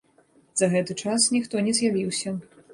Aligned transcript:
За 0.61 0.69
гэты 0.71 0.97
час 1.05 1.29
ніхто 1.37 1.63
не 1.69 1.77
з'явіўся. 1.83 2.39